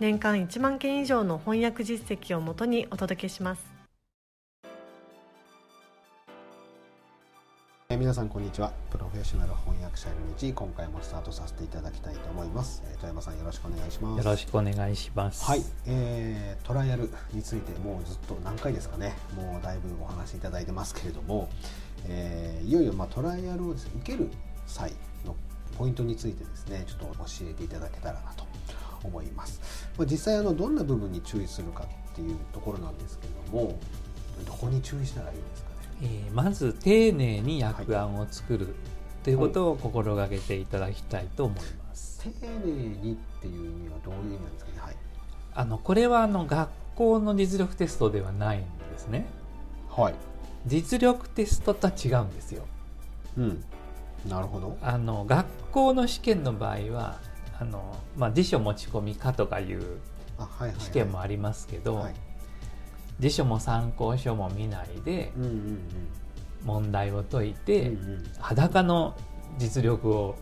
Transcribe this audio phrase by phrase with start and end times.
[0.00, 3.66] 年間1万件以上の翻訳実績をもとにお届けします。
[7.90, 8.72] えー皆さんこんにちは。
[8.90, 10.66] プロフェッショナル翻訳者への道。
[10.66, 14.24] 今回もスタートさせていただきたいと思います、えー富山さんよろしくお願いします。
[14.24, 15.44] よろしくお願いします。
[15.44, 19.16] はい、えートライアルについてもうずっと何回ですかね。
[19.34, 21.48] もうだいぶお話しいただいてますけれども、
[22.06, 24.30] えーいよいよまあトライアルをですね受ける
[24.64, 24.92] 際
[25.26, 25.34] の
[25.76, 28.46] ポイントについてですねちょっと教えていただけたらなと
[29.04, 33.78] 思います、まあ、実際あのどんな部分に注意するかっていうところなんですけども
[34.46, 35.76] どこに注意したらいいですかね？
[36.02, 38.74] えーまず丁寧に訳案を作る
[39.24, 42.22] ということを心がけていただきたいと思います。
[42.22, 44.78] 丁寧にっていう意味はどういう意味なんですかね？
[44.80, 44.96] はい。
[45.54, 48.66] あのこれはあの学校の実力テストではないんで
[48.98, 49.26] すね。
[49.90, 50.14] はい。
[50.66, 52.62] 実力テストとは違うんですよ。
[53.36, 53.64] うん。
[54.28, 54.76] なるほど。
[54.82, 57.18] あの学校の試験の場合は
[57.60, 59.82] あの、まあ、辞書持ち込みかとかいう
[60.78, 62.14] 試験もありますけど、はい。
[63.18, 65.78] 辞書も参考書も見ないでうんうん
[66.64, 68.30] 問題を解いうんて、うんうん。
[68.38, 69.16] 裸の
[69.58, 70.36] 実力を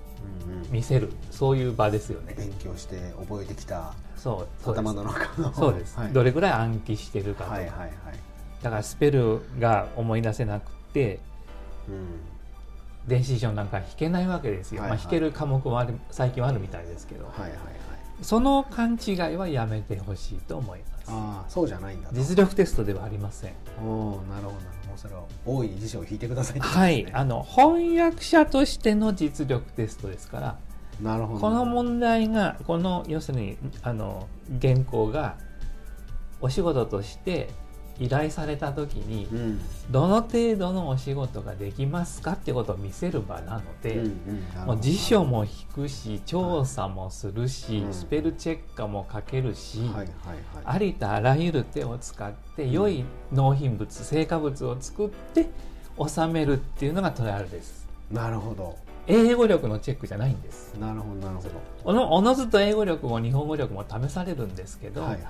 [0.47, 0.70] うんうん。
[0.70, 2.34] 見せるそういう場ですよね。
[2.37, 5.55] 勉強して覚えてきたそう頭の中の。
[5.55, 7.91] そうです、はい、どれぐらい暗記してるかとか、はいはいはい。
[8.62, 11.20] だからスペルが思い出せなくて
[11.89, 12.36] うん
[13.07, 14.99] 電子辞書なんか弾けないわけですよ、はいはい。
[14.99, 17.59] まあ、弾ける科目もある最近はあるみたいですけど、はいはいはい。
[18.23, 20.93] その勘違いはやめてほしいと思います。
[21.09, 22.15] ああそうじゃないんだと。
[22.15, 23.53] 実力テストではありません。
[23.83, 24.89] おおなるほどなるほど。
[24.89, 27.06] もうそれを大いに辞書を引いてくださいってことはい。
[27.12, 30.59] あの翻訳者としての実力テストですから
[31.00, 31.41] なるほど。
[31.41, 34.27] この問題がこの要するにあの
[34.61, 35.37] 原稿が
[36.41, 37.50] お仕事として
[37.99, 39.61] 依頼された時にうん。
[39.91, 47.95] どの程度のお仕事ができますかってことを見せる場なので、うんうんもう辞書も引くし調査もするし、うん。
[47.95, 50.09] スペルチェッカーもかけるし、はいはいはい。
[50.65, 55.47] ありとあらゆる手を使って良い納品物成果物を作って
[56.07, 57.87] 収めるっていうのがトライアルです。
[58.11, 60.75] なるほど英語力のチェックじゃないんです。
[60.78, 61.37] なるほどなる
[61.84, 62.09] ほど。
[62.09, 65.22] おのずと英語力も日本語力も試されるんですけど、はいはい。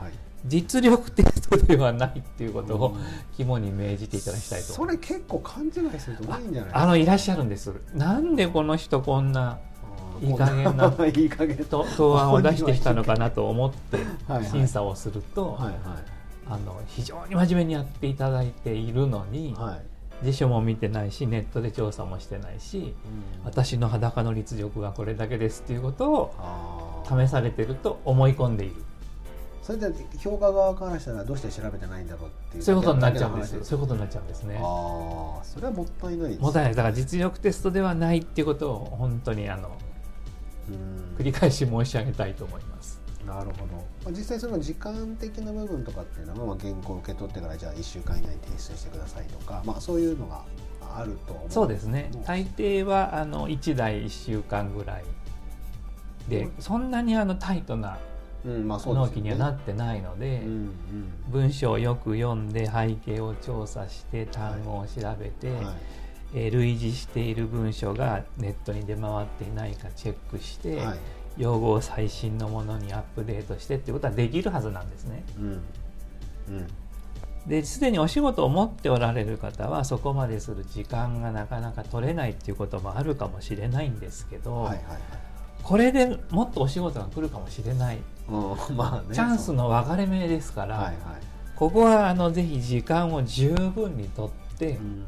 [0.47, 3.01] 実力テストではないっていうことをうん。
[3.37, 4.67] 肝に銘じていただきたいと。
[4.67, 7.73] それ結構勘違いすると多いんじゃないあのいらっしゃるんです。
[7.95, 9.59] なんでこの人こんな
[10.23, 14.47] うんいい加減ないい加減と答案を出してきたのかなと思って はいはい。
[14.47, 15.75] 審査をすると、はい
[16.49, 19.83] あの非常に真面目にやっていただいているのに、はいはい
[20.23, 22.95] 辞書も見てないしネットで調査もしてないしうん。
[23.45, 28.75] 私の裸の実力がこれだけですっていうことを試されてると思い込んでいる。
[29.63, 33.65] それで評価側からしたらどうして調べてないんだろうっていうそういうことになっちゃうんです。
[33.65, 34.61] そういうことになっちゃうんですね。
[34.63, 36.75] ああそれはもったいないですもったいない。
[36.75, 39.77] だから実力テストではないっていうことを本当にあの
[40.69, 41.17] うん。
[41.19, 50.43] 繰り返し申し上げたいと思いますなるほど、まあ、実際その時間的な部分とかっていうのは、まあ、原稿を受け取ってからじゃあ1週間以内に提出してくださいとか、まあ、そういうのが
[50.81, 52.11] あるとそうですね。
[52.25, 55.05] 大抵はあの1台1週間ぐらい
[56.29, 57.99] でそんなにあのタイトな
[58.45, 60.43] 納期にはなってないので、
[61.29, 70.99] 文章をよく読んで背景を調査して単語を調べて、はいえー類似している文章がネットに出回っていないかチェックして、はい。
[71.37, 75.23] 用語を最新のものにアップデートしてっていうことはできるはずなんですね。
[75.39, 75.45] うん。
[75.45, 76.67] うん。
[77.47, 84.83] ですでにお仕事を持っておられる方はそこまでする時間がなかなか取れないっていうこともあるかもしれないんですけど、はいはい
[85.63, 87.99] これでもっとお仕事が来るかもしれない。
[88.29, 88.77] はいうん。
[88.79, 90.97] まあねチャンスの分かれ目ですから、はいはい。
[91.57, 95.05] ここはあのぜひ時間を十分にとって、うん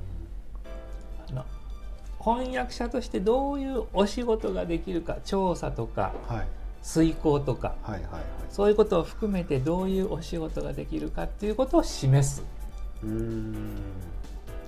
[2.19, 6.47] 翻訳者としてどういうお仕事ができるか調査とかはい。
[6.83, 8.23] 遂行とかはいはいはい。
[8.51, 12.43] そういうことを含めてどういうお仕事ができるかっていうことを示す。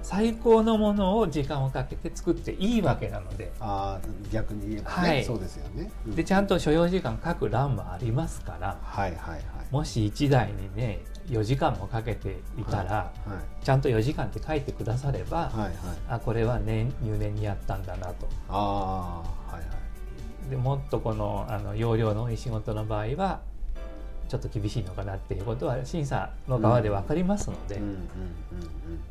[0.02, 3.52] 最高のものを時間をかけて作っていいわけなので。
[3.60, 5.24] ああ逆に言えばね、はい。
[5.24, 6.16] そうですよね、うん。
[6.16, 8.76] でちゃんと所要時間書く欄もありますから。
[8.82, 9.42] はいはいはい。
[9.70, 11.00] もし1台にね
[11.30, 13.12] 4時間もかけていたら、は
[13.60, 15.72] いちゃんと4時間って書いてくだされば、はいはい
[16.08, 19.66] あこれは年入念にやったんだなとああはいは
[20.46, 23.40] いでもっとこのあの容量の多い仕事の場合は
[24.28, 27.80] ちょっと厳しいのかなっていうことは審査の側で分かりますので、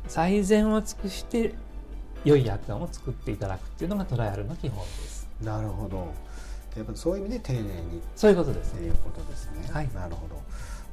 [0.08, 1.54] 最善を尽くして
[2.24, 5.28] 良い薬感を作っていただくっていうのがトライアルの基本です。
[5.40, 6.12] うんなるほど
[6.76, 8.80] やっぱそういう意味で丁寧にそういうことですね。
[8.80, 9.68] っていうことですね。
[9.72, 10.40] はいなるほど。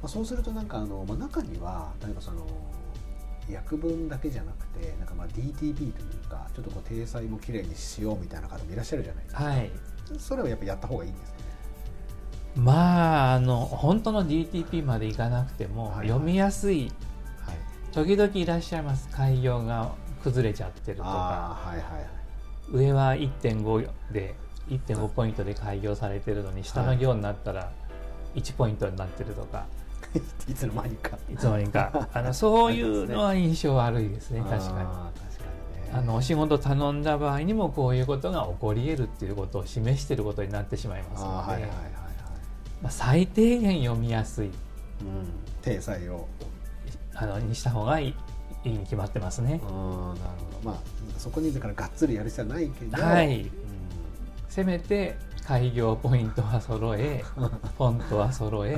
[0.02, 2.46] まあ、そうするとなんかあの、まあ、中には例えばその
[3.48, 9.44] 薬分だけじゃなくてなんかまあ DTP というかちょっとこう体裁もきれいにしようみたいな方もいらっしゃるじゃないですか。
[9.44, 9.70] はい。
[10.18, 11.38] それはやっぱやった方がいいんですか？
[11.38, 11.44] ね。
[12.56, 16.92] まああの本当の DTP までいかなくても、はいはい読みやすい
[17.46, 17.56] はい。
[17.92, 19.92] 時々いらっしゃいます開業が
[20.22, 21.84] 崩れちゃってるとかはいはい。
[22.70, 24.34] 上は1.5で
[24.68, 27.72] 1.5ポイントで開業されてるのに下の行になったら
[28.34, 29.64] 1ポイントになってるとか、
[30.48, 31.18] いつの間にか。
[31.30, 35.18] い、つの間にか あのそういうのは印象悪いですね確かに。
[35.90, 44.52] あのお仕事頼んだ場合にもこういうことが起こり得るっていうことを示していることになってしまいますので、最低限読みやすいうん。
[45.62, 46.28] 体裁を。
[47.14, 48.14] あのにした方がい
[48.64, 49.66] いに決まってますねう。
[49.66, 49.76] んなる
[50.52, 50.70] ほど。
[50.70, 50.74] まあ
[51.16, 53.02] そこにだからがっつりやる必要はないけど。
[53.02, 53.68] はいうん
[54.48, 55.16] せめて
[55.46, 57.22] 開業ポイントは揃え
[57.78, 58.76] フォントは揃え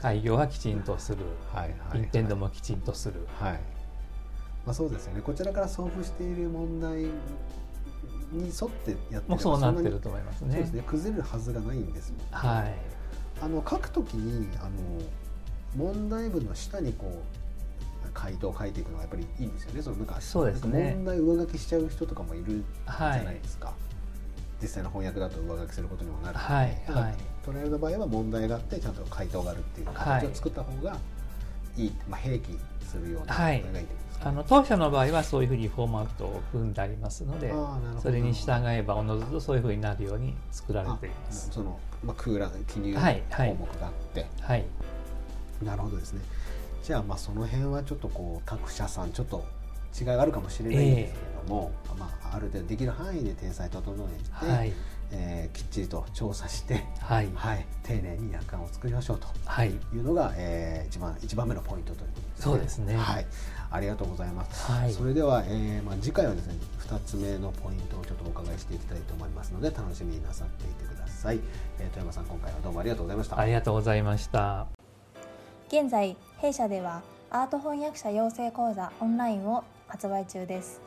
[0.00, 1.18] 開業はきちんとする。
[1.52, 3.26] はいはい、もきちんとする。
[3.40, 3.52] はい、
[4.64, 5.22] まあ、そうですよね。
[5.22, 7.04] こちらから送付している問題
[8.32, 10.82] に沿ってやってもうそうなってるそと思いますんなにそうねですね。
[10.86, 12.74] 崩れるはずがないんですもんはい。
[13.40, 14.70] あの書くときにあの
[15.76, 17.22] 問題文の下にこ
[18.04, 19.82] う回答を書いていくのがやっぱりいいんですよね。
[19.82, 20.94] そのなんかそうですね。
[20.96, 23.74] 問題上書きしちゃう人とかもいるじゃはいないですか、
[24.62, 26.38] 実際の翻訳だと上書きすることにもなる。
[26.38, 26.82] ので、はい。
[26.88, 30.96] はいトライアルの場合は問題があってちゃんと回答があるっていう形を作った方が
[31.76, 33.62] いい、まあ、併記するようなはい。
[33.62, 34.28] 問題がいいってことですか？
[34.28, 37.54] あの当社の場合はそういうふうにフォーマットを組んでありますので
[38.02, 41.50] それに従えばおのずとそういうふうになるように作られています。
[41.52, 43.50] その、まあ、空欄記入はいはい。
[43.50, 44.64] 項目があって、はい。
[45.62, 46.20] なるほどですね。
[46.82, 49.44] じゃあまあその辺はちょっとこう各社さんちょっと
[49.98, 54.08] 違いがあるかもしれないんですけれども、まあ、ある程度できる範囲で体裁整
[54.42, 54.72] えて、はい
[55.12, 57.28] えーきっちりと調査して、はい。
[57.34, 59.26] はい、丁寧に約款を作りましょうと。
[59.44, 59.70] はい。
[59.70, 62.42] いうのが、えー一番一番目のポイントということですね。
[62.42, 62.96] そうですね。
[62.96, 63.26] はい、
[63.70, 64.70] ありがとうございます。
[64.70, 64.92] はい。
[64.92, 71.40] それでは、えーまあ、次回はですね2つ目のポイントをちょっとお伺いしていきたいと思いますので楽しみになさっていてください。
[71.78, 73.38] えー、富山さん今回はどうもありがとうございました。
[73.38, 74.66] ありがとうございました。
[75.68, 80.80] 現在弊社ではアート翻訳者養成講座オンラインを発売中です。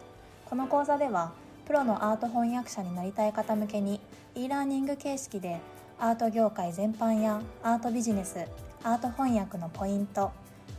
[0.46, 1.32] この講座では
[1.70, 4.02] プロのアート翻訳者になりたい方向けに
[4.34, 5.60] e ラーニング形式で
[6.00, 8.40] アート業界全般やアートビジネス
[8.84, 10.32] アート翻訳のポイント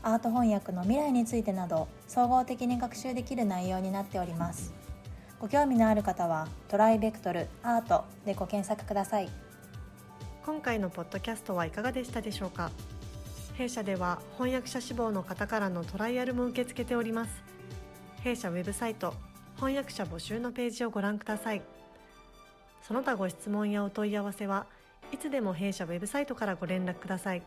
[0.03, 4.75] アート翻訳の未来についてなど総合的に学習できる内容になっております。
[5.39, 9.29] ご興味のある方はトライベクトルアートでご検索ください。
[10.45, 12.73] 今回のポッドキャストはいかがでしたでしょうか？
[13.55, 17.31] 弊社では翻訳者志望の方からのトライアルも受け付けております。
[18.25, 19.15] 弊社ウェブサイト
[19.61, 21.61] 翻訳者募集のページをご覧ください。
[22.81, 24.65] その他ご質問やお問い合わせは
[25.13, 27.43] いつでも弊社ウェブサイトからご連絡ください。